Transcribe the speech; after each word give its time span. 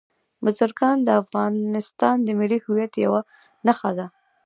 بزګان 0.43 0.97
د 1.03 1.09
افغانستان 1.21 2.15
د 2.23 2.27
ملي 2.39 2.59
هویت 2.65 2.93
یوه 3.05 3.21
نښه 3.65 3.91
ده. 3.97 4.07